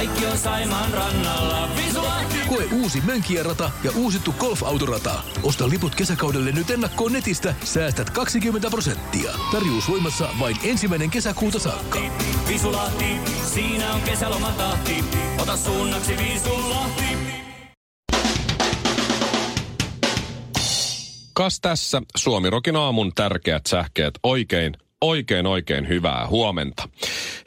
[0.00, 1.68] Kaikki on Saimaan rannalla.
[1.76, 2.38] Visulahti!
[2.48, 5.22] Koe uusi Mönkijärata ja uusittu golfautorata.
[5.42, 7.54] Osta liput kesäkaudelle nyt ennakkoon netistä.
[7.64, 9.32] Säästät 20 prosenttia.
[9.52, 11.98] Tarjous voimassa vain ensimmäinen kesäkuuta saakka.
[12.48, 13.04] Visulahti,
[13.54, 15.04] siinä on kesälomatahti.
[15.38, 17.16] Ota suunnaksi Visulahti.
[21.32, 26.88] Kas tässä Suomirokin aamun tärkeät sähkeet oikein, oikein oikein hyvää huomenta.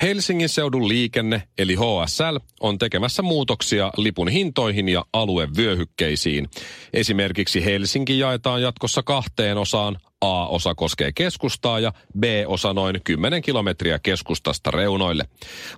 [0.02, 6.50] Helsingin seudun liikenne eli HSL on tekemässä muutoksia lipun hintoihin ja aluevyöhykkeisiin.
[6.94, 9.98] Esimerkiksi Helsinki jaetaan jatkossa kahteen osaan.
[10.24, 15.26] A-osa koskee keskustaa ja B-osa noin 10 kilometriä keskustasta reunoille.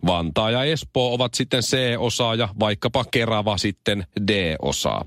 [0.07, 5.05] Vantaa ja Espoo ovat sitten C-osaa ja vaikkapa Kerava sitten D-osaa.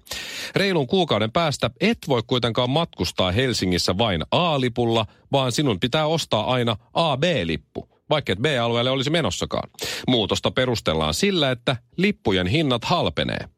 [0.56, 6.76] Reilun kuukauden päästä et voi kuitenkaan matkustaa Helsingissä vain A-lipulla, vaan sinun pitää ostaa aina
[6.94, 9.70] A-B-lippu vaikka et B-alueelle olisi menossakaan.
[10.08, 13.57] Muutosta perustellaan sillä, että lippujen hinnat halpenee.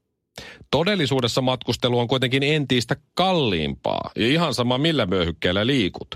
[0.71, 6.09] Todellisuudessa matkustelu on kuitenkin entistä kalliimpaa ja ihan sama millä vyöhykkeellä liikut.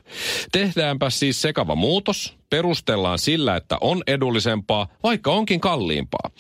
[0.53, 6.31] Tehdäänpä siis sekava muutos, perustellaan sillä, että on edullisempaa, vaikka onkin kalliimpaa.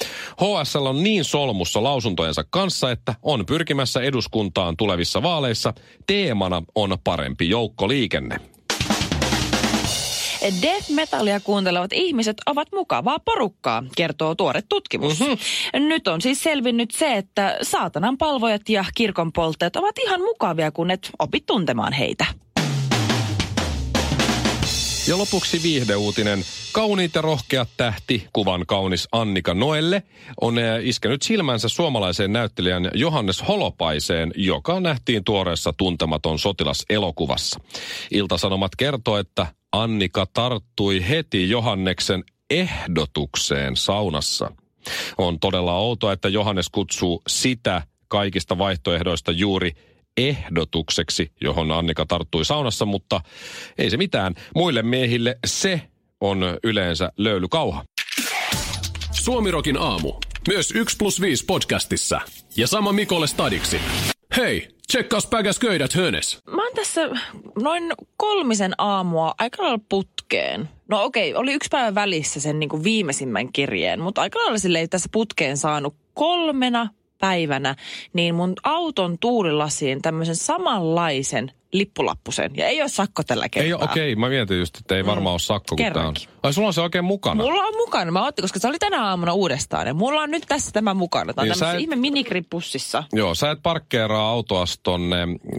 [0.41, 5.75] HSL on niin solmussa lausuntojensa kanssa, että on pyrkimässä eduskuntaan tulevissa vaaleissa.
[6.07, 8.54] Teemana on parempi joukkoliikenne.
[10.63, 15.21] Death metalia kuuntelevat ihmiset ovat mukavaa porukkaa, kertoo tuore tutkimus.
[15.21, 15.89] Mm-hmm.
[15.89, 21.11] Nyt on siis selvinnyt se, että saatanan palvojat ja kirkonpoltteet ovat ihan mukavia, kun et
[21.19, 22.27] opit tuntemaan heitä.
[25.09, 26.45] Ja lopuksi viihdeuutinen.
[26.73, 30.03] Kauniit ja rohkeat tähti, kuvan kaunis Annika Noelle,
[30.41, 37.61] on eh, iskenyt silmänsä suomalaiseen näyttelijän Johannes Holopaiseen, joka nähtiin tuoreessa tuntematon sotilas elokuvassa.
[38.11, 44.51] Iltasanomat kertoo, että Annika tarttui heti Johanneksen ehdotukseen saunassa.
[45.19, 49.73] On todella outoa, että Johannes kutsuu sitä kaikista vaihtoehdoista juuri
[50.17, 53.21] ehdotukseksi, johon Annika tarttui saunassa, mutta
[53.79, 54.35] ei se mitään.
[54.55, 55.81] Muille miehille se
[56.21, 57.85] on yleensä löylykauha.
[59.11, 60.13] Suomirokin aamu.
[60.49, 62.21] Myös 1 plus 5 podcastissa.
[62.57, 63.81] Ja sama Mikolle stadiksi.
[64.37, 66.39] Hei, tsekkaus päkäs köydät hönes.
[66.51, 67.09] Mä oon tässä
[67.63, 70.69] noin kolmisen aamua aika lailla putkeen.
[70.89, 74.89] No okei, oli yksi päivä välissä sen niin kuin viimeisimmän kirjeen, mutta aika lailla silleen
[74.89, 76.89] tässä putkeen saanut kolmena
[77.21, 77.75] päivänä,
[78.13, 82.51] niin mun auton tuulilasiin tämmöisen samanlaisen lippulappusen.
[82.57, 83.67] Ja ei ole sakko tällä kertaa.
[83.67, 86.15] Ei ole, okei, okay, mä mietin just, että ei varmaan ole sakko, kun on.
[86.43, 87.43] Ai sulla on se oikein mukana?
[87.43, 88.11] Mulla on mukana.
[88.11, 89.87] Mä otin, koska se oli tänä aamuna uudestaan.
[89.87, 91.33] Ja mulla on nyt tässä tämä mukana.
[91.35, 93.05] Tämä on Niin sä tämmöisessä et- ihme minikripussissa.
[93.13, 95.17] Joo, sä et parkkeeraa autoas tonne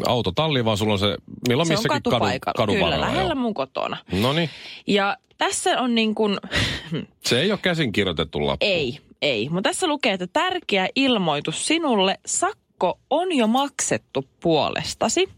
[0.08, 1.18] autotalliin, vaan sulla on se,
[1.48, 2.58] milloin Se on missäkin kadu, katupaikalla.
[2.58, 3.36] kadun Kyllä, lähellä joo.
[3.42, 3.98] mun kotona.
[4.12, 4.50] No niin,
[4.88, 6.38] Ja tässä on niin kuin,
[7.26, 8.66] se ei ole käsin kirjoitettu lappu.
[8.66, 9.50] ei, ei.
[9.50, 12.20] Mutta tässä lukee, että tärkeä ilmoitus sinulle.
[12.26, 15.30] Sakko on jo maksettu puolestasi.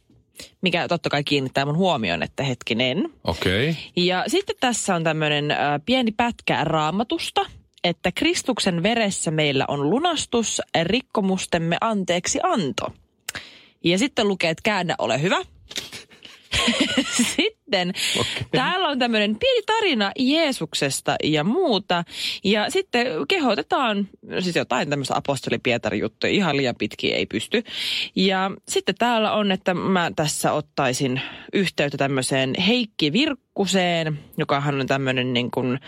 [0.61, 3.09] Mikä totta kai kiinnittää mun huomioon, että hetkinen.
[3.23, 3.69] Okei.
[3.69, 3.81] Okay.
[3.95, 7.45] Ja sitten tässä on tämmöinen äh, pieni pätkä raamatusta,
[7.83, 12.93] että Kristuksen veressä meillä on lunastus, rikkomustemme anteeksi anto.
[13.83, 15.37] Ja sitten lukee, että käännä ole hyvä.
[17.35, 18.43] sitten okay.
[18.51, 22.03] täällä on tämmöinen pieni tarina Jeesuksesta ja muuta.
[22.43, 27.63] Ja sitten kehotetaan, no siis jotain tämmöistä apostoli Pietari juttuja, ihan liian pitkiä ei pysty.
[28.15, 31.21] Ja sitten täällä on, että mä tässä ottaisin
[31.53, 35.79] yhteyttä tämmöiseen Heikki Virkkuseen, jokahan on tämmöinen niin kuin,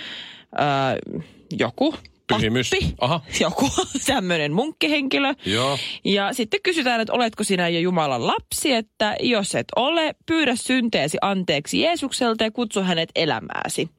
[0.59, 1.22] äh,
[1.59, 1.95] joku
[2.38, 2.69] Pyhimys.
[2.69, 3.22] pappi, Aha.
[3.40, 3.69] joku
[4.06, 5.34] tämmöinen munkkihenkilö.
[5.45, 5.78] Joo.
[6.06, 11.18] Ja sitten kysytään, että oletko sinä jo Jumalan lapsi, että jos et ole, pyydä synteesi
[11.22, 13.89] anteeksi Jeesukselta ja kutsu hänet elämääsi.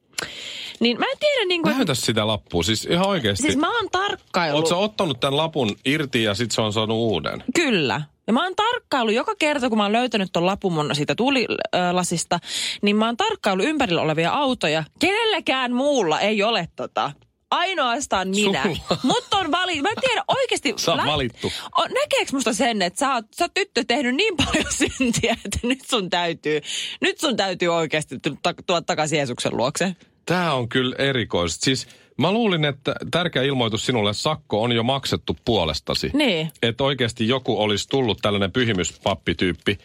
[0.79, 1.75] Niin mä en tiedä niin kuin...
[1.75, 3.43] Näytä sitä lappua, siis ihan oikeasti.
[3.43, 4.57] Siis mä oon tarkkailu...
[4.57, 7.43] Oletko ottanut tämän lapun irti ja sit se on saanut uuden?
[7.55, 8.01] Kyllä.
[8.27, 12.39] Ja mä oon tarkkailu joka kerta, kun mä oon löytänyt ton lapun mun siitä tuulilasista,
[12.81, 14.83] niin mä oon tarkkailu ympärillä olevia autoja.
[14.99, 17.11] Kenelläkään muulla ei ole tota.
[17.51, 18.63] Ainoastaan minä.
[18.63, 18.97] Sulla.
[19.03, 19.83] Mutta on valittu.
[19.83, 20.73] Mä en tiedä oikeasti.
[20.77, 21.51] Sä oot valittu.
[21.79, 24.65] O, näkeekö musta sen, että sä oot, sä oot tyttö tehnyt niin paljon
[24.97, 26.61] syntiä, että nyt sun täytyy,
[27.01, 28.19] nyt sun täytyy oikeasti
[28.65, 29.95] tuoda takaisin Jeesuksen luokse.
[30.25, 31.65] Tämä on kyllä erikoista.
[31.65, 31.87] Siis
[32.17, 36.11] mä luulin, että tärkeä ilmoitus sinulle, sakko on jo maksettu puolestasi.
[36.13, 36.51] Niin.
[36.61, 39.77] Että oikeasti joku olisi tullut tällainen pyhimyspappityyppi,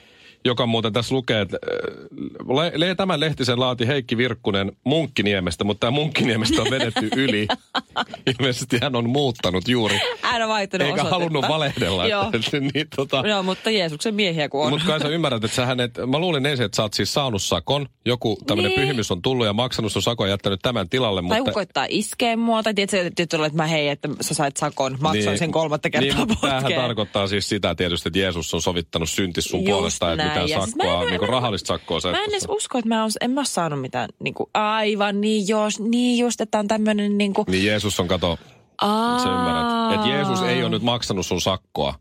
[0.47, 5.81] joka muuten tässä lukee, että äh, le, le, tämän lehtisen laati Heikki Virkkunen Munkkiniemestä, mutta
[5.81, 7.49] tämä Munkkiniemestä on vedetty yli.
[8.39, 9.99] Ilmeisesti hän on muuttanut juuri.
[10.23, 11.15] Hän on vaihtanut Eikä osoitetta.
[11.19, 12.07] halunnut valehdella.
[12.17, 12.31] Joo.
[12.75, 14.71] niin, tota, Joo, mutta Jeesuksen miehiä kun on.
[14.71, 17.43] mutta kai sä ymmärrät, että sähän et, mä luulin ensin, että sä oot siis saanut
[17.43, 17.87] sakon.
[18.05, 18.81] Joku tämmöinen Niin.
[18.81, 21.23] pyhimys on tullut ja maksanut sun sakon ja jättänyt tämän tilalle.
[21.29, 24.99] Tai mutta, koittaa iskeä mua, tai tiedätkö, että että mä hei, että sä sait sakon,
[25.01, 29.45] maksoin sen kolmatta kertaa niin, tämähän tarkoittaa siis sitä tietysti, että Jeesus on sovittanut syntis
[29.45, 30.36] sun Just puolesta, että näin.
[30.45, 32.79] Mitään Ja siis mä en sakkoa, niin kuin rahallista sakkoa Mä en ole edes usko,
[32.79, 36.41] että mä oon, en mä oo saanut mitään, niin kuin, aivan niin jos, niin just,
[36.41, 38.39] että on tämmöinen niin kuin, Niin Jeesus on, kato,
[39.23, 39.95] sä ymmärrät.
[39.95, 41.95] Että Jeesus ei ole nyt maksanut sun sakkoa,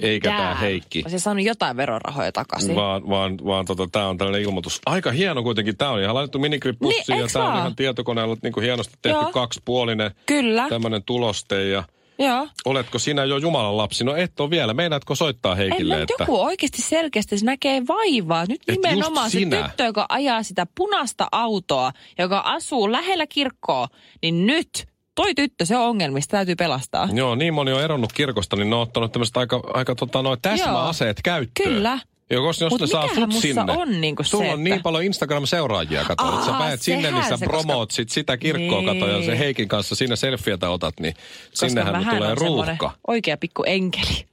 [0.00, 1.02] eikä tämä Heikki.
[1.04, 2.74] Olisin saanut jotain verorahoja takaisin.
[2.74, 4.80] Vaan, vaan, vaan tota, tämä on tällainen ilmoitus.
[4.86, 5.76] Aika hieno kuitenkin.
[5.76, 9.18] Tämä on ihan laitettu minigrippussiin Niin, ja tämä on ihan tietokoneella niin kuin hienosti tehty
[9.18, 9.32] Joo.
[9.32, 11.68] kaksipuolinen Kyllä, tämmöinen tuloste.
[11.68, 11.84] Ja
[12.22, 12.48] joo.
[12.64, 14.04] oletko sinä jo Jumalan lapsi?
[14.04, 14.74] No et ole vielä.
[14.74, 15.96] Meinaatko soittaa En Heikille?
[15.96, 16.14] mä, että...
[16.18, 18.44] joku oikeasti selkeästi se näkee vaivaa.
[18.48, 19.62] Nyt Et nimenomaan se sinä.
[19.68, 23.88] tyttö, joka ajaa sitä punaista autoa, joka asuu lähellä kirkkoa,
[24.22, 27.08] niin nyt toi tyttö, se on ongelmista, täytyy pelastaa.
[27.12, 30.36] Joo, niin moni on eronnut kirkosta, niin ne on ottanut tämmöiset aika, aika tota, no,
[30.36, 31.68] täsmäaseet käyttöön.
[31.68, 31.98] Kyllä.
[32.32, 33.64] Ja jos, jos Mut ne saa sut sinne.
[33.68, 36.28] on niinku Sulla se, on että- niin paljon Instagram-seuraajia, kato.
[36.34, 39.00] että sä Aa, pääset sinne, sehän niin sä se, koska- promoot sit sitä kirkkoa, Niin.
[39.00, 39.10] kato.
[39.12, 42.90] Ja se Heikin kanssa siinä selfietä otat, niin Koska sinnehän tulee ruuhka.
[43.08, 44.26] Oikea pikku enkeli.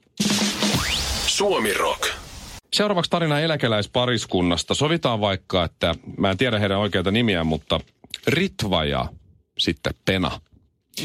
[1.26, 2.08] Suomi Rock.
[2.72, 4.74] Seuraavaksi tarina eläkeläispariskunnasta.
[4.74, 7.80] Sovitaan vaikka, että mä en tiedä heidän oikeita nimiään, mutta
[8.26, 9.06] Ritva ja
[9.58, 10.40] sitten Pena.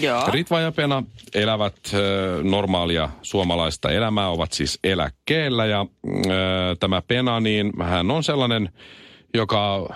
[0.02, 0.24] Joo.
[0.32, 1.04] Ritva ja Pena
[1.34, 8.24] elävät ö, normaalia suomalaista elämää, ovat siis eläkkeellä ja ö, tämä Pena, niin hän on
[8.24, 8.70] sellainen,
[9.34, 9.90] joka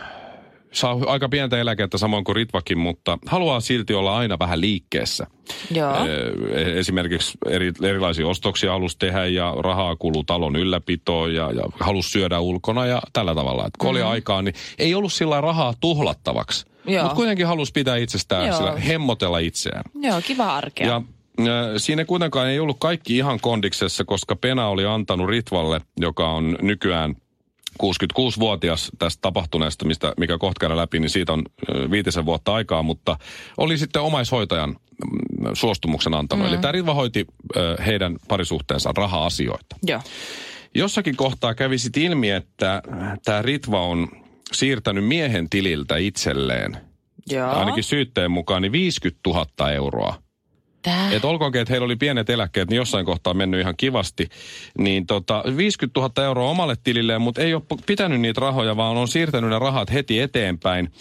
[0.71, 5.27] saa aika pientä eläkettä samoin kuin Ritvakin, mutta haluaa silti olla aina vähän liikkeessä.
[5.71, 6.07] Joo.
[6.07, 12.09] Ö, Esimerkiksi eri, erilaisia ostoksia halusi tehdä ja rahaa kuluu talon ylläpitoon ja, ja halusi
[12.09, 13.65] syödä ulkona ja tällä tavalla.
[13.65, 16.68] Et kun oli aikaa, niin ei ollut sillä rahaa tuhlattavaksi.
[16.85, 18.57] Mutta kuitenkin halusi pitää itsestään Joo.
[18.57, 19.83] sillä hemmotella itseään.
[19.95, 20.87] Joo, kiva arkea.
[20.87, 21.01] Ja
[21.77, 27.15] siinä kuitenkaan ei ollut kaikki ihan kondiksessa, koska Pena oli antanut Ritvalle, joka on nykyään
[27.83, 31.43] 66-vuotias tästä tapahtuneesta, mistä, mikä kohta käydään läpi, niin siitä on
[31.91, 33.17] viitisen vuotta aikaa, mutta
[33.57, 36.45] oli sitten omaishoitajan mm, suostumuksen antanut.
[36.45, 36.53] Mm.
[36.53, 37.25] Eli tämä Ritva hoiti
[37.85, 39.75] heidän parisuhteensa raha-asioita.
[39.83, 40.01] Joo.
[40.75, 42.81] Jossakin kohtaa kävi sitten ilmi, että
[43.25, 44.07] tämä Ritva on
[44.53, 46.77] siirtänyt miehen tililtä itselleen,
[47.29, 47.49] Joo.
[47.49, 50.21] ainakin syytteen mukaan, niin 50 000 euroa.
[50.81, 51.11] Tää.
[51.11, 54.29] Et olkoonkin, että heillä oli pienet eläkkeet, niin jossain kohtaa mennyt ihan kivasti.
[54.77, 59.07] Niin tota, 50 000 euroa omalle tililleen, mutta ei ole pitänyt niitä rahoja, vaan on
[59.07, 60.91] siirtänyt ne rahat heti eteenpäin.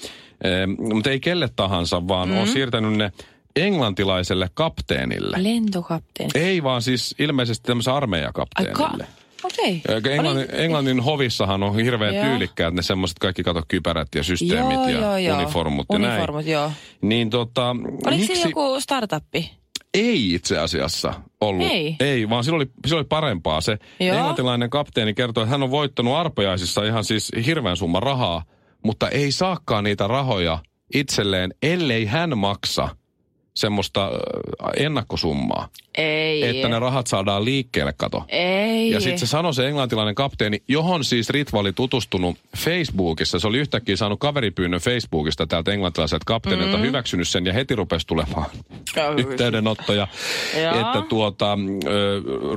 [0.45, 2.39] Ehm, mutta ei kelle tahansa, vaan mm.
[2.39, 3.13] on siirtänyt ne
[3.57, 5.37] englantilaiselle kapteenille.
[5.41, 6.31] Lentokapteeni.
[6.35, 8.77] Ei vaan siis ilmeisesti tämmöisen Ai armeijakapteenille.
[8.77, 9.83] ka- Okei.
[9.99, 10.13] Okay.
[10.13, 12.25] Englannin, Englannin hovissahan on hirveän Joo.
[12.25, 15.37] tyylikkäät ne semmoiset kaikki kato kypärät ja systeemit Joo, ja joo, joo.
[15.37, 16.13] uniformut ja näin.
[16.13, 16.73] Uniformut, joo.
[17.03, 18.27] Niin tota, Oliko miksi...
[18.27, 19.51] siinä joku startuppi?
[19.95, 21.67] Ei itse asiassa ollut.
[21.67, 21.97] Ei?
[22.01, 23.61] Ei, vaan sillä oli, sillä oli parempaa.
[23.61, 24.17] Se Joo.
[24.17, 28.43] englantilainen kapteeni kertoi, että hän on voittanut arpajaisissa ihan siis hirveän summa rahaa,
[28.85, 30.59] mutta ei saakaan niitä rahoja
[30.95, 32.89] itselleen, ellei hän maksa
[33.59, 34.11] semmoista
[34.77, 35.69] ennakkosummaa.
[35.99, 36.49] Ei.
[36.49, 38.25] Että ne rahat saadaan liikkeelle, kato.
[38.29, 38.91] Ei.
[38.91, 43.39] Ja sitten se sanoi se englantilainen kapteeni, johon siis Ritva oli tutustunut Facebookissa.
[43.39, 46.83] Se oli yhtäkkiä saanut kaveripyynnön Facebookista täältä englantilaiselta kapteenilta, mm.
[46.83, 48.47] hyväksynyt sen ja heti rupesi tulemaan
[49.19, 50.09] yhteydenottoja.
[50.55, 51.59] Että tuota,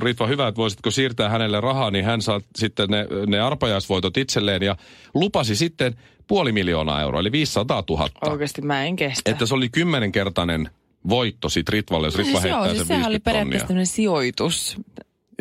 [0.01, 4.63] Ritva, hyvä, että voisitko siirtää hänelle rahaa, niin hän saa sitten ne, ne arpajaisvoitot itselleen
[4.63, 4.75] ja
[5.13, 5.95] lupasi sitten
[6.27, 8.09] puoli miljoonaa euroa, eli 500 000.
[8.21, 9.31] Oikeasti mä en kestä.
[9.31, 10.69] Että se oli kymmenenkertainen
[11.09, 14.77] voitto sit Ritvalle, jos Ritva siis heittää joo, sen siis 50 sehän oli periaatteessa sijoitus.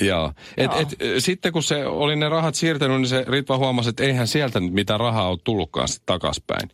[0.01, 0.33] Joo.
[0.57, 0.81] Et, Joo.
[0.81, 0.89] et,
[1.19, 4.73] sitten kun se oli ne rahat siirtänyt, niin se Ritva huomasi, että eihän sieltä nyt
[4.73, 6.71] mitään rahaa ole tullutkaan sitten takaspäin.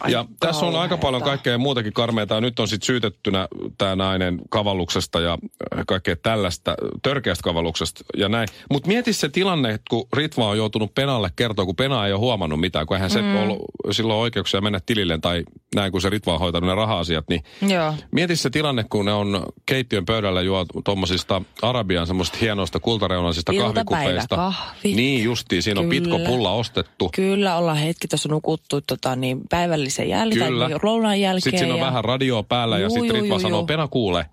[0.00, 0.96] Ai ja tässä on aika kauheeta.
[1.02, 2.40] paljon kaikkea muutakin karmeita.
[2.40, 5.38] Nyt on sitten syytettynä tämä nainen kavalluksesta ja
[5.86, 8.48] kaikkea tällaista, törkeästä kavalluksesta ja näin.
[8.72, 12.20] Mutta mieti se tilanne, että kun Ritva on joutunut Penalle kertoa, kun Pena ei ole
[12.20, 13.36] huomannut mitään, kun eihän se Mm.
[13.36, 13.58] ollut
[13.90, 15.44] silloin oikeuksia mennä tililleen tai
[15.74, 17.94] näin, kun se Ritva on hoitanut ne raha-asiat, niin Joo.
[18.12, 24.10] Mieti se tilanne, kun ne on keittiön pöydällä juo tuommoisista Arabian semmoista hienoista kultareunaisista kahvikupeista.
[24.10, 24.96] Iltapäiväkahvit.
[24.96, 26.00] Niin justiin, siinä on Kyllä.
[26.00, 27.10] pitko pulla ostettu.
[27.14, 30.68] Kyllä, ollaan hetki tuossa nukuttu tota, niin päivällisen jälkeen Kyllä.
[30.68, 31.42] tai lounaan jälkeen.
[31.42, 31.86] Sitten siinä on ja...
[31.86, 33.66] vähän radioa päällä ja Juu, sitten juu, Ritva juu, sanoo, juu.
[33.66, 34.26] Pena kuule,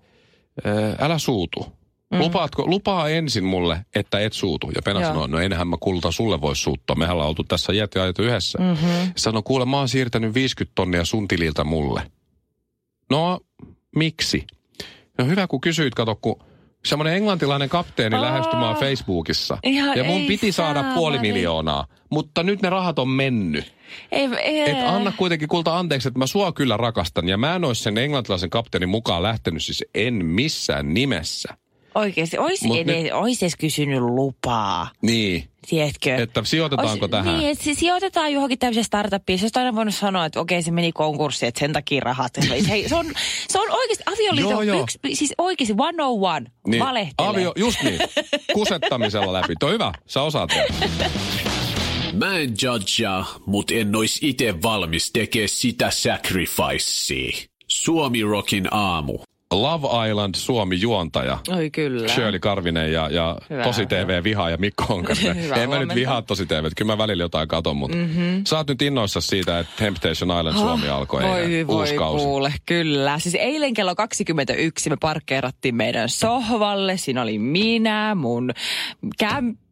[0.64, 1.66] ää, älä suutu.
[2.10, 2.18] Mm.
[2.18, 4.70] Lupaatko, lupaa ensin mulle, että et suutu.
[4.74, 5.08] Ja Pena Joo.
[5.10, 6.96] sanoo, no enhän mä kulta sulle voi suuttua.
[6.96, 8.58] Mehän ollaan oltu tässä iät ja ajat yhdessä.
[8.58, 9.12] Mm-hmm.
[9.16, 12.02] Sano, kuule mä oon siirtänyt 50 tonnia sun tililtä mulle.
[13.10, 13.40] No,
[13.96, 14.46] miksi?
[15.18, 16.36] No hyvä kun kysyit, kato, kun
[16.86, 19.58] semmoinen englantilainen kapteeni lähestymään Facebookissa.
[19.62, 23.74] Ihan ja mun piti saada puoli miljoonaa, mutta nyt ne rahat on mennyt.
[24.12, 27.28] Ei, ei, Et anna kuitenkin kulta anteeksi, että mä sua kyllä rakastan.
[27.28, 31.56] Ja mä en olisi sen englantilaisen kapteenin mukaan lähtenyt, siis en missään nimessä.
[31.94, 36.14] Oikeasti, olisi Mut edes, ois edes kysynyt lupaa, Niin, tiedätkö?
[36.16, 37.38] että sijoitetaanko Ois- tähän?
[37.38, 39.38] Niin, että siis sijoitetaan johonkin tämmöiseen startupiin.
[39.38, 42.32] Se olisi aina voinut sanoa, että okei, se meni konkurssiin, että sen takia rahat.
[42.68, 43.06] Hei, se on,
[43.48, 44.82] se on oikeasti avioliiton Joo, joo.
[44.82, 47.30] yksi, siis oikeasti 101, Niin, valehtelee.
[47.30, 47.98] avio, just niin,
[48.52, 49.54] kusettamisella läpi.
[49.60, 51.10] Toi hyvä, sä osaat tehdä.
[52.12, 57.32] Mä en judgea, mut en ois ite valmis tekee sitä sacrificea.
[57.68, 59.18] Suomi Rockin aamu.
[59.62, 61.38] Love Island Suomi juontaja.
[61.56, 62.08] Oi kyllä.
[62.08, 65.36] Shirley Karvinen ja, ja Tosi TV vihaa ja Mikko Honkanen.
[65.62, 68.44] En mä nyt vihaa Tosi TV, kyllä mä välillä jotain katon, mutta mm-hmm.
[68.46, 72.24] sä oot nyt innoissa siitä, että Temptation Island Suomi alkoi Voi, eilen, voi uusi kausi.
[72.24, 73.18] kuule, kyllä.
[73.18, 76.96] Siis eilen kello 21 me parkkeerattiin meidän sohvalle.
[76.96, 78.52] Siinä oli minä, mun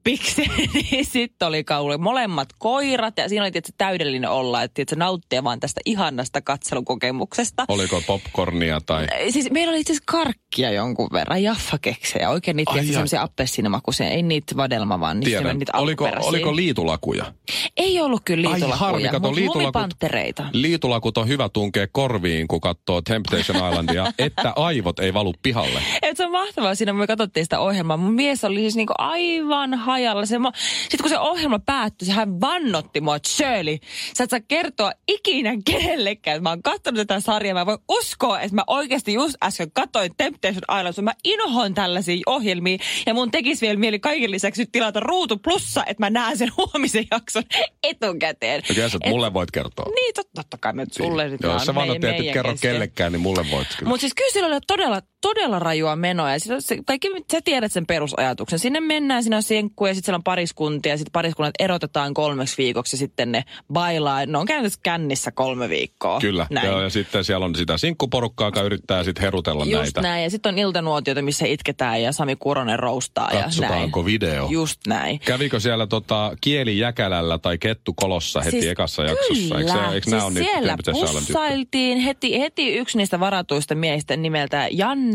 [0.04, 0.70] kämpikseni,
[1.04, 5.60] sitten oli kaule molemmat koirat ja siinä oli tietysti täydellinen olla, että tietysti nauttia vaan
[5.60, 7.64] tästä ihannasta katselukokemuksesta.
[7.68, 9.06] Oliko popcornia tai...
[9.30, 14.56] Siis meillä oli itse asiassa karkkia jonkun verran, jaffakeksejä, oikein niitä semmoisia appelsiinimakuisia, ei niitä
[14.56, 15.58] vadelma, vaan niitä, Tiedän.
[15.58, 17.32] niitä Oliko, oliko liitulakuja?
[17.76, 20.44] Ei ollut kyllä Ai harmi, liitulakuja, kato mutta liitulakut, lumipanttereita.
[20.52, 25.82] liitulakut on hyvä tunkea korviin, kun katsoo Temptation Islandia, että aivot ei valu pihalle.
[26.02, 27.96] Et se on mahtavaa siinä, kun me katsottiin sitä ohjelmaa.
[27.96, 30.26] Mun mies oli siis niinku aivan hajalla.
[30.26, 30.52] Sitten
[31.00, 33.78] kun se ohjelma päättyi, se hän vannotti mua, että Shirley,
[34.18, 37.54] sä et saa kertoa ikinä kenellekään, että mä oon katsonut tätä sarjaa.
[37.54, 41.02] Mä voin uskoa, että mä oikeasti just äsken katsoin Temptation Island.
[41.02, 45.84] Mä inhoan tällaisia ohjelmia ja mun tekisi vielä mieli kaiken lisäksi nyt tilata ruutu plussa,
[45.86, 47.42] että mä näen sen huomisen jakson
[47.82, 48.62] etukäteen.
[48.68, 49.86] Ja kyllä sä, Et- mulle voit kertoa.
[49.94, 52.50] Niin, tot- totta kai me nyt sulle nyt Joo, vaan jos sä et meidän kerro
[52.52, 52.70] kesken.
[52.72, 53.88] kellekään, niin mulle voit kyllä.
[53.88, 56.32] Mutta siis kyllä sillä oli todella, todella rajua menoa.
[56.32, 58.58] Ja sit, se, kaikki, sä tiedät sen perusajatuksen.
[58.58, 60.92] Sinne mennään, siinä on sinkku ja sitten siellä on pariskuntia.
[60.92, 64.26] Ja sitten pariskunnat erotetaan kolmeksi viikoksi ja sitten ne bailaa.
[64.26, 66.20] Ne on käynyt kännissä kolme viikkoa.
[66.20, 66.66] Kyllä, Näin.
[66.66, 70.00] Joo, ja sitten siellä on sitä sinkkuporukkaa, joka yrittää sitten herutella Just näitä.
[70.00, 70.22] näin.
[70.24, 73.44] Ja sitten on iltanuotioita, missä itketään ja Sami Kuronen roustaa ja näin.
[73.44, 74.46] Katsotaanko video?
[74.50, 75.18] Just näin.
[75.18, 79.58] Kävikö siellä tota, kieli jäkälällä tai kettu kolossa heti Siis ekassa jaksossa?
[79.58, 79.72] Eikö, Kyllä.
[79.88, 81.06] se, eikö siis nää on niitä siellä tyyppejä?
[81.06, 85.11] pussailtiin heti, heti yksi niistä varatuista miehistä nimeltä Janne,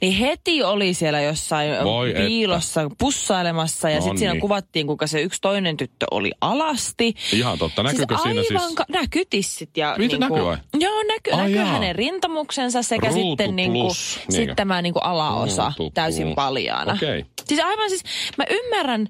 [0.00, 2.22] niin heti oli siellä jossain Voi että.
[2.22, 4.40] piilossa pussailemassa ja No sitten siinä niin.
[4.40, 7.14] kuvattiin, kuinka se yksi toinen tyttö oli alasti.
[7.32, 7.82] Ihan totta.
[7.82, 8.74] Näkyykö siis siinä aivan siis...
[8.74, 10.56] Ka- näkyy tissit ja Mitä niinku, näkyy vai?
[10.80, 11.66] Joo, näkyy, Ai näkyy jaa.
[11.66, 16.34] hänen rintamuksensa sekä Ruutu sitten niinku, plus, sit tämä niinku alaosa Ruutu täysin plus.
[16.34, 16.92] paljaana.
[16.92, 17.24] Okei.
[17.48, 18.02] Siis aivan siis,
[18.38, 19.08] mä ymmärrän,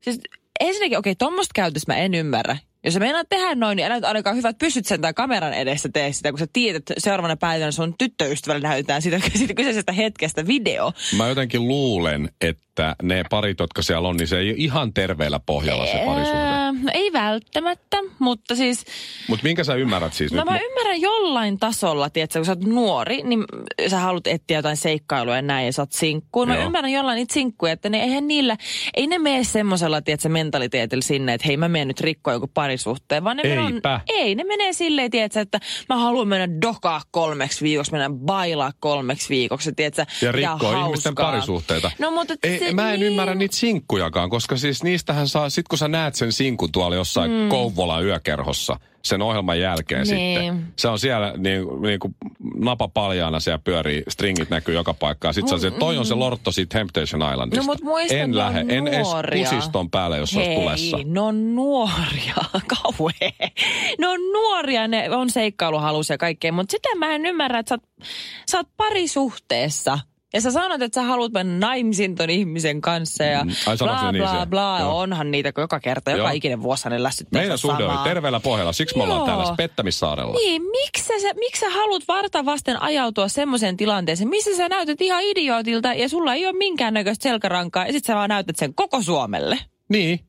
[0.00, 0.20] siis
[0.60, 2.56] ensinnäkin okei, tuommoista käytöstä mä en ymmärrä.
[2.84, 5.88] Jos sä meinaat tehdä noin, niin älä nyt ainakaan hyvät pystyt sen tai kameran edessä
[5.92, 10.46] tee sitä, kun sä tiedät, että seuraavana päivänä sun tyttöystävälle näytetään sitä, siitä kyseisestä hetkestä
[10.46, 10.92] video.
[11.16, 15.40] Mä jotenkin luulen, että ne parit, jotka siellä on, niin se ei ole ihan terveellä
[15.46, 16.59] pohjalla se parisuhde.
[16.72, 18.84] No ei välttämättä, mutta siis
[19.28, 20.44] Mutta minkä sä ymmärrät siis No nyt?
[20.50, 23.44] mä ymmärrän jollain tasolla, tiedätkö, kun sä oot nuori, niin
[23.88, 26.48] sä haluat etsiä jotain seikkailuja ja näin, ja sä oot sinkkuun.
[26.48, 26.64] Mä Joo.
[26.66, 28.56] ymmärrän jollain niitä sinkkuja, että ne, eihän niillä,
[28.94, 33.24] ei ne mene semmoisella, tiedätkö, mentaliteetillä sinne, että hei mä menen nyt rikkoa joku parisuhteen,
[33.24, 33.94] vaan ne Eipä.
[33.94, 38.72] On, ei, ne menee silleen, tiedätkö, että mä haluan mennä dokaa kolmeksi viikoksi, mennä bailaa
[38.80, 40.86] kolmeksi viikoksi, tiedätkö, Ja rikkoo hauskaa.
[40.86, 41.90] ihmisten parisuhteita.
[41.98, 45.68] No mutta Ei, se, mä en niin, ymmärrä niitä sinkkujakaan, koska siis niistähän saa, sit
[45.68, 47.48] kun sä näet sen sinkun tuolla jossain mm.
[47.48, 50.36] Kouvolan yökerhossa sen ohjelman jälkeen Niin.
[50.40, 50.72] sitten.
[50.78, 52.14] Se on siellä niin, niin kuin
[52.54, 55.34] napa paljaana, siellä pyörii, stringit näkyy joka paikkaan.
[55.34, 57.62] Sitten sä se, toi on se lortto siitä Temptation Islandista.
[57.62, 59.08] No mut muista, en lähde, en edes
[59.50, 60.98] kusiston päälle, jos se olisi Hei, tulessa.
[61.04, 62.34] ne on nuoria,
[62.82, 63.48] kauhea.
[63.98, 67.74] Ne on nuoria, ne on seikkailuhalusia ja kaikkea, mutta sitä mä en ymmärrä, että sä
[67.74, 68.06] oot,
[68.50, 69.98] sä oot parisuhteessa.
[70.32, 73.50] Ja sä sanot, että sä haluat mennä naimisiin ton ihmisen kanssa ja Mm.
[73.66, 74.76] Ai, bla niin bla bla.
[74.80, 74.98] Joo.
[74.98, 76.30] Onhan niitä joka kerta, joka Joo.
[76.32, 78.04] ikinen vuosi ne lässyttää Meidän suhde oli samaa.
[78.04, 80.34] terveellä pohjalla, siksi me ollaan täällä Pettämissaarella.
[80.34, 85.22] Niin, miksi sä, miksi sä haluat varta vasten ajautua semmoiseen tilanteeseen, missä sä näytät ihan
[85.22, 89.58] idiootilta ja sulla ei ole minkäännäköistä selkärankaa ja sit sä vaan näytät sen koko Suomelle.
[89.88, 90.20] Niin,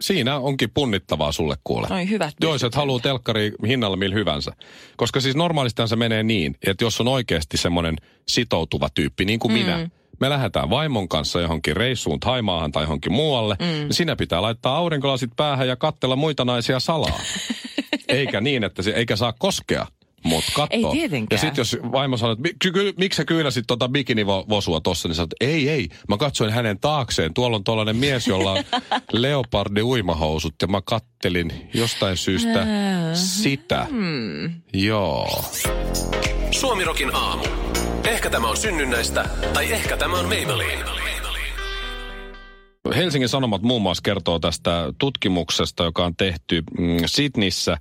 [0.00, 1.86] siinä onkin punnittavaa sulle kuule.
[1.90, 4.52] Oi hyvät jos et halua telkkari hinnalla millä hyvänsä.
[4.96, 7.96] Koska siis normaalistihan se menee niin, että jos on oikeasti semmoinen
[8.28, 9.58] sitoutuva tyyppi, niin kuin mm.
[9.58, 13.66] minä, me lähdetään vaimon kanssa johonkin reissuun Taimaahan tai johonkin muualle, mm.
[13.66, 17.20] niin sinä pitää laittaa aurinkolasit päähän ja kattella muita naisia salaa.
[18.08, 19.86] eikä niin, että se, eikä saa koskea.
[20.24, 20.76] Mutta katso.
[20.76, 21.36] Ei tietenkään.
[21.36, 25.08] Ja sitten jos vaimo sanoo, että "Mi- ky- ky- miksi sä kyynäsit tota bikinivosua tossa,
[25.08, 25.88] niin sanot, että ei, ei.
[26.08, 27.34] Mä katsoin hänen taakseen.
[27.34, 28.64] Tuolla on tuollainen mies, jolla on
[29.12, 32.66] leopardi uimahousut ja mä kattelin jostain syystä
[33.14, 33.86] sitä.
[34.72, 35.44] Joo.
[36.50, 37.44] Suomirokin aamu.
[38.04, 40.84] Ehkä tämä on synnynnäistä, tai ehkä tämä on Maybelline.
[42.92, 47.76] Helsingin Sanomat muun muassa kertoo tästä tutkimuksesta, joka on tehty mm, Sydneyssä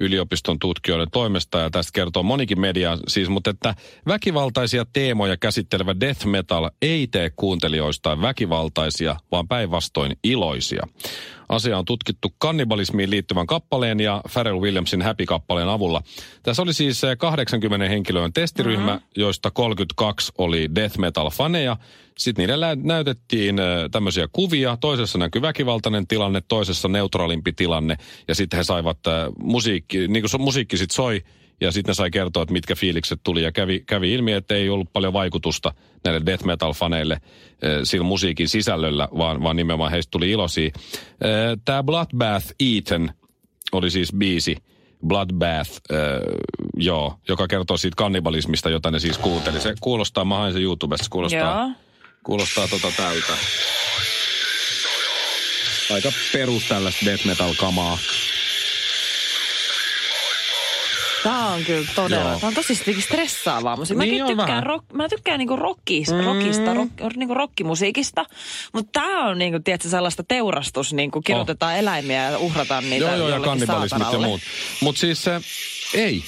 [0.00, 1.58] yliopiston tutkijoiden toimesta.
[1.58, 3.74] Ja tästä kertoo monikin media siis, mutta että
[4.06, 10.86] väkivaltaisia teemoja käsittelevä death metal ei tee kuuntelijoistaan väkivaltaisia, vaan päinvastoin iloisia.
[11.52, 16.02] Asia on tutkittu kannibalismiin liittyvän kappaleen ja Pharrell Williamsin Happy-kappaleen avulla.
[16.42, 19.06] Tässä oli siis eh, 80 henkilön testiryhmä, mm-hmm.
[19.16, 21.76] joista 32 oli death metal-faneja.
[22.18, 24.76] Sitten niille näytettiin eh, tämmöisiä kuvia.
[24.76, 27.96] Toisessa näkyi väkivaltainen tilanne, toisessa neutraalimpi tilanne.
[28.28, 31.22] Ja sitten he saivat eh, musiikki, niin kuin musiikki sitten soi,
[31.62, 33.42] ja sitten ne sai kertoa, että mitkä fiilikset tuli.
[33.42, 37.20] Ja kävi, kävi ilmi, että ei ollut paljon vaikutusta näille death metal-faneille äh,
[37.84, 40.70] sillä musiikin sisällöllä, vaan, vaan nimenomaan heistä tuli iloisia.
[40.74, 43.12] Äh, Tämä Bloodbath Eaten
[43.72, 44.56] oli siis biisi.
[45.06, 45.98] Bloodbath, äh,
[46.76, 49.60] joo, joka kertoo siitä kannibalismista, jota ne siis kuunteli.
[49.60, 51.70] Se kuulostaa, mä hain sen YouTubesta, se kuulostaa, Joo.
[52.22, 53.32] kuulostaa tota tältä.
[55.94, 57.98] Aika perus tällaista death metal-kamaa.
[61.62, 62.40] On kyllä todella, Joo.
[62.40, 64.06] tää on tosi jotenkin stressaavaa musiikkia.
[64.06, 66.24] Niin Mäkin tykkään, rock, mä tykkään niinku rockis, mm.
[66.24, 68.24] rockista, rock, niinku rockimusiikista,
[68.72, 71.78] mutta tää on niinku, tiedätkö, sellaista teurastus, niinku kirjoitetaan oh.
[71.78, 74.40] eläimiä ja uhrataan niitä Joo, joo, ja kannibalismit ja muut.
[74.80, 75.40] Mutta siis se,
[75.94, 76.22] ei.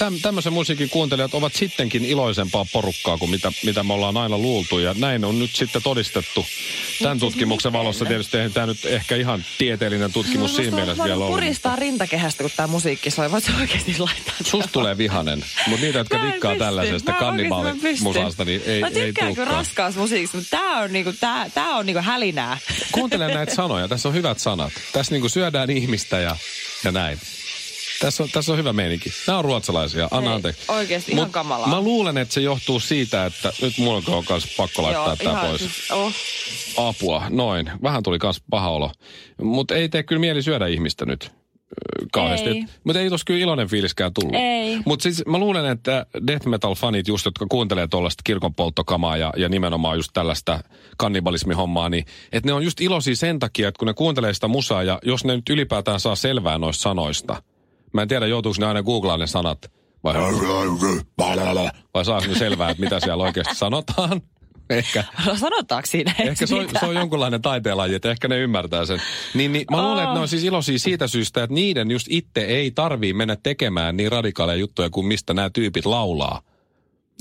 [0.00, 4.78] Täm, tämmöisen musiikin kuuntelijat ovat sittenkin iloisempaa porukkaa kuin mitä, mitä me ollaan aina luultu.
[4.78, 6.46] Ja näin on nyt sitten todistettu.
[7.02, 7.78] Tämän siis tutkimuksen miten?
[7.80, 11.30] valossa tietysti eihän tämä nyt ehkä ihan tieteellinen tutkimus siinä mielessä vielä ollut.
[11.30, 13.30] puristaa rintakehästä, kun tää musiikki soi.
[13.30, 15.44] Voit sä oikeesti laittaa Susta tulee vihanen.
[15.66, 19.56] Mutta niitä, jotka dikkaa tällaisesta kannibaalimusasta, niin ei, Mä ei tykkään tulekaan.
[19.56, 22.58] raskaasta musiikista, mutta tää on niinku, tää, tää on niinku hälinää.
[22.92, 23.88] Kuuntele näitä sanoja.
[23.88, 24.72] Tässä on hyvät sanat.
[24.92, 26.36] Tässä niinku syödään ihmistä ja,
[26.84, 27.18] ja näin.
[28.00, 29.10] Tässä on, tässä on hyvä meininki.
[29.26, 30.08] Nämä on ruotsalaisia.
[30.10, 30.62] Anna anteeksi.
[30.68, 31.68] oikeesti ihan Mut kamalaa.
[31.68, 35.60] Mä luulen, että se johtuu siitä, että nyt mulla on myös pakko laittaa tämä pois.
[35.60, 36.12] Siis, oh.
[36.76, 37.70] Apua, noin.
[37.82, 38.92] Vähän tuli kans paha olo.
[39.42, 41.32] Mutta ei tee kyllä mieli syödä ihmistä nyt
[42.12, 42.64] kauheasti.
[42.84, 44.34] Mutta ei tos kyllä iloinen fiiliskään tullut.
[44.34, 44.78] Ei.
[44.84, 49.48] Mutta siis mä luulen, että death metal fanit just, jotka kuuntelee tuollaista kirkonpolttokamaa ja, ja
[49.48, 50.60] nimenomaan just tällaista
[50.96, 54.82] kannibalismihommaa, niin että ne on just iloisia sen takia, että kun ne kuuntelee sitä musaa
[54.82, 57.42] ja jos ne nyt ylipäätään saa selvää noista sanoista.
[57.92, 59.72] Mä en tiedä, joutuuko ne aina googlaamaan ne sanat
[60.04, 60.14] vai,
[61.94, 64.22] vai saako ne selvää, että mitä siellä oikeasti sanotaan.
[64.70, 65.04] Ehkä.
[65.26, 69.02] No sanotaanko siinä Ehkä se on, se on jonkunlainen taiteenlaji, että ehkä ne ymmärtää sen.
[69.34, 72.40] Niin, niin mä luulen, että ne on siis iloisia siitä syystä, että niiden just itse
[72.40, 76.42] ei tarvii mennä tekemään niin radikaaleja juttuja kuin mistä nämä tyypit laulaa.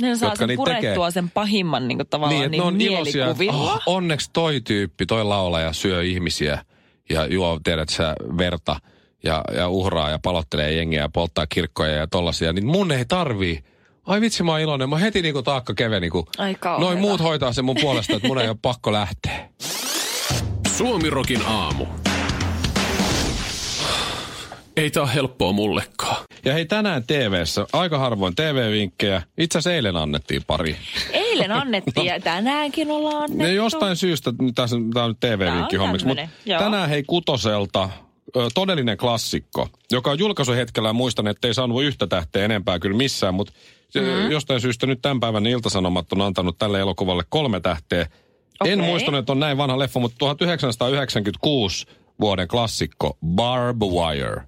[0.02, 1.12] Ne saa jotka sen purettua tekee.
[1.12, 5.24] sen pahimman niin kuin, tavallaan Niin, ne on niin iloisia, oh, onneksi toi tyyppi, toi
[5.24, 6.66] laulaja syö ihmisiä
[7.10, 8.76] ja juo, tiedät sä, verta
[9.24, 12.54] ja, ja uhraa ja palottelee jengiä ja polttaa kirkkoja ja tollasia.
[12.54, 13.64] Niin mun ei tarvii.
[14.06, 14.90] Ai vitsi, mä oon iloinen.
[14.90, 18.42] Mä heti niinku taakka keveni, kun Ai noin muut hoitaa sen mun puolesta, että mun
[18.42, 19.50] ei ole pakko lähteä.
[20.78, 21.86] Suomirokin aamu.
[24.78, 26.26] Ei tää ole helppoa mullekaan.
[26.46, 29.22] Ja hei, tänään TV-ssä aika harvoin TV-vinkkejä.
[29.38, 30.78] Itse asiassa eilen annettiin pari.
[31.12, 33.44] Eilen annettiin ja tänäänkin ollaan annettu.
[33.44, 36.24] Ne jostain syystä, tässä tämä on nyt TV-vinkki hommiksi, mutta
[36.60, 37.90] tänään hei Kutoselta
[38.36, 43.34] ö, todellinen klassikko, joka on julkaisuhetkellä, muistan, että ei saanut yhtä tähteä enempää kyllä missään,
[43.34, 43.54] mutta
[43.96, 44.32] mm.
[44.32, 48.02] jostain syystä nyt tämän päivän Iltasanomat on antanut tälle elokuvalle kolme tähteä.
[48.66, 48.90] En Okei.
[48.90, 51.88] muistanut, että on näin vanha leffa, mutta 1996
[52.20, 54.42] vuoden klassikko Barb Wire.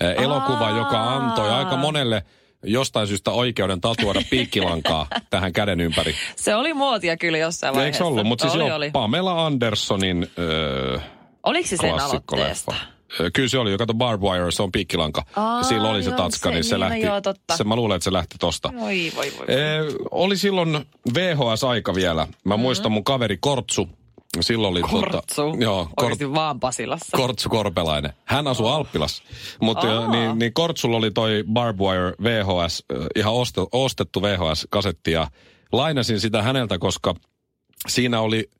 [0.00, 2.22] Elokuva, joka antoi aika monelle
[2.64, 6.14] jostain syystä oikeuden tatuoida piikkilankaa tähän käden ympäri.
[6.36, 8.04] Se oli muotia kyllä jossain vaiheessa.
[8.04, 8.26] Eikö ollut?
[8.26, 8.90] Mutta siis oli, joo, oli.
[8.90, 10.98] Pamela Andersonin öö,
[11.42, 12.74] Oliko se sen aloitteesta?
[13.32, 15.22] Kyllä se oli, joka on Barb Wire, se on piikkilanka.
[15.36, 17.06] Aa, Sillä oli se tatska, se- niin se niin, no lähti.
[17.06, 17.56] joo, totta.
[17.56, 18.72] Se, mä luulen, että se lähti tosta.
[18.80, 19.46] Oi, voi, voi.
[19.48, 22.26] Ee, oli silloin VHS-aika vielä.
[22.44, 23.88] Mä muistan mun kaveri Kortsu.
[24.40, 25.00] Silloin oli Mm-hmm.
[25.00, 25.42] Kortsu.
[25.42, 27.16] Tota, joo, Kort, vaan Pasilassa.
[27.16, 28.12] Kortsu Korpelainen.
[28.24, 29.22] Hän asui Alppilassa.
[29.60, 30.10] Mutta Aa.
[30.10, 32.84] niin, niin Kortsulla oli toi Barb Wire VHS,
[33.16, 35.28] ihan oste, ostettu VHS-kasetti ja
[35.72, 37.14] lainasin sitä häneltä, koska
[37.88, 38.50] siinä oli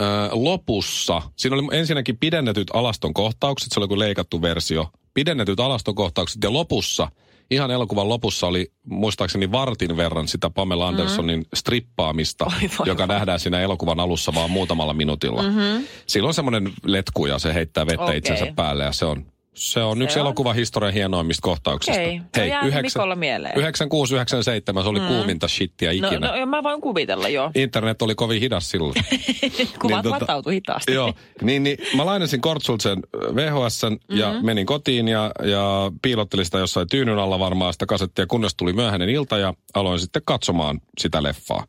[0.00, 5.94] äh, lopussa, siinä oli ensinnäkin pidennetyt alaston kohtaukset, se oli kuin leikattu versio, pidennetyt alaston
[5.94, 7.08] kohtaukset ja lopussa,
[7.50, 13.40] ihan elokuvan lopussa oli muistaakseni vartin verran sitä Pamela Andersonin strippaamista, Oi, voi, joka nähdään
[13.40, 15.42] siinä elokuvan alussa vaan muutamalla minuutilla.
[15.42, 15.86] Mm-hmm.
[16.06, 18.18] Silloin semmoinen letku ja se heittää vettä Okei.
[18.18, 20.26] itsensä päälle ja se on Se on yksi Se on.
[20.26, 22.00] elokuvahistorian hienoimmista kohtauksista.
[22.00, 23.58] Okei, se on jäänyt Mikolla mieleen.
[23.58, 25.06] 96, 97, se oli mm.
[25.06, 26.38] kuuminta shittiä No, ikinä.
[26.40, 27.50] no, mä voin kuvitella jo.
[27.54, 28.94] Internet oli kovin hidas silloin.
[29.82, 30.92] Kuvat tota- latautui hitaasti.
[30.92, 32.98] Joo, niin, niin mä lainasin Kortsultsen
[33.34, 34.46] VHS ja mm-hmm.
[34.46, 39.08] menin kotiin ja, ja piilottelin sitä jossain tyynyn alla varmaan sitä kasettia, kunnes tuli myöhäinen
[39.08, 41.66] ilta ja aloin sitten katsomaan sitä leffaa.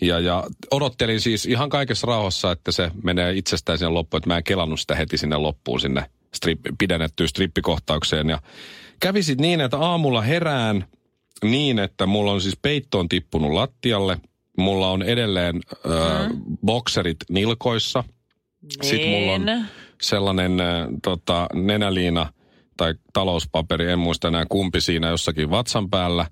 [0.00, 4.36] Ja, ja odottelin siis ihan kaikessa rauhassa, että se menee itsestään sinne loppuun, että mä
[4.36, 8.28] en kelannut sitä heti sinne loppuun sinne strip, pidennettyyn strippikohtaukseen.
[8.28, 8.38] Ja
[9.00, 10.84] kävi sit niin, että aamulla herään
[11.44, 14.18] niin, että mulla on siis peitto on tippunut lattialle.
[14.58, 15.90] Mulla on edelleen ö,
[16.66, 18.04] bokserit nilkoissa.
[18.82, 19.64] Sitten mulla on Niin.
[20.02, 22.32] sellainen äh, tota, nenäliina
[22.76, 26.26] tai talouspaperi, en muista enää kumpi siinä jossakin vatsan päällä.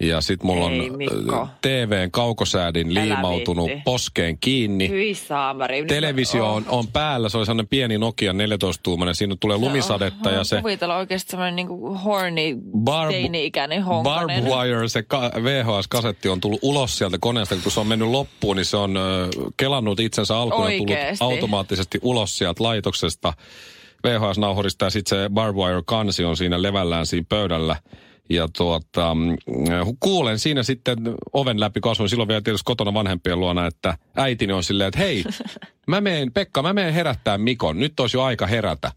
[0.00, 1.42] Ja sitten mulla Ei, on Mikko.
[1.42, 3.82] äh, TVn kaukosäädin Älä liimautunut viitti.
[3.84, 4.88] poskeen kiinni.
[4.88, 5.84] Hyi saamari.
[5.84, 10.44] Televisio mä- on, on päällä, se on sellainen pieni Nokia 14-tuumainen, siinä tulee lumisadetta ja
[10.44, 14.44] se kuvitella oikeasti semmoinen niinku horny Barb- teini-ikäinen Barb honkanen.
[14.44, 18.64] Wire, se ka- VHS-kasetti on tullut ulos sieltä koneesta, kun se on mennyt loppuun, niin
[18.64, 23.32] se on ö, kelannut itsensä alkuun ja tullut automaattisesti ulos sieltä laitoksesta
[24.06, 27.76] VHS-nauhurista ja sitten se Barb Wire-kansi on siinä levällään siinä pöydällä.
[28.30, 29.36] Ja tuota, mm,
[30.00, 30.96] kuulen siinä sitten
[31.32, 35.24] oven läpi kasvun, silloin vielä tietysti kotona vanhempien luona, että äitini on silleen, että hei,
[35.86, 38.92] mä meen, Pekka, mä meen herättää Mikon, nyt olisi jo aika herätä.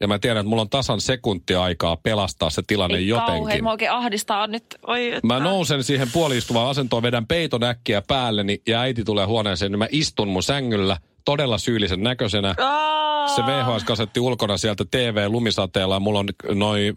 [0.00, 3.34] Ja mä tiedän, että mulla on tasan sekuntia aikaa pelastaa se tilanne Ei jotenkin.
[3.34, 4.64] kauhean, mä oikein ahdistaa nyt.
[4.86, 5.26] Oi, että.
[5.26, 9.88] Mä nousen siihen puoliistuvaan asentoon, vedän peiton äkkiä päälleni ja äiti tulee huoneeseen, niin mä
[9.90, 12.54] istun mun sängyllä todella syyllisen näköisenä.
[13.36, 16.92] Se VHS-kasetti ulkona sieltä TV-lumisateella mulla on noi,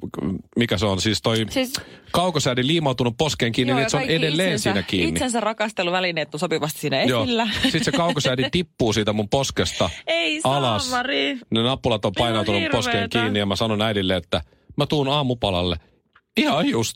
[0.55, 1.73] mikä se on, siis toi Siis-
[2.11, 5.09] kaukosäädin liimautunut poskeen kiinni, niin ja että se on edelleen itsensä, siinä kiinni.
[5.09, 7.23] Itsensä rakasteluvälineet on sopivasti siinä Joo.
[7.23, 7.47] esillä.
[7.61, 10.89] Sitten se kaukosäädin tippuu siitä mun poskesta Ei alas.
[10.89, 11.37] saamari.
[11.49, 14.41] Ne nappulat on Ihan painautunut mun poskeen kiinni ja mä sanon äidille, että
[14.77, 15.75] mä tuun aamupalalle.
[16.37, 16.95] Ihan just.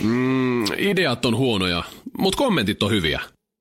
[0.00, 1.82] Mm, ideat on huonoja,
[2.18, 3.20] mutta kommentit on hyviä.